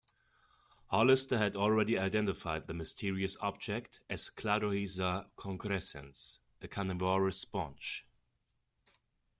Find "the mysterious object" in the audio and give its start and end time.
2.65-3.99